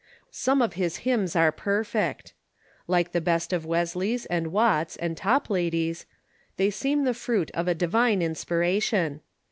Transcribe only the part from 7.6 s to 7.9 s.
a